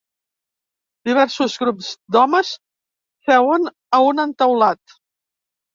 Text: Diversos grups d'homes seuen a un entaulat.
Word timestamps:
Diversos 1.09 1.57
grups 1.65 1.91
d'homes 2.17 2.55
seuen 3.31 3.73
a 4.01 4.05
un 4.11 4.27
entaulat. 4.29 5.01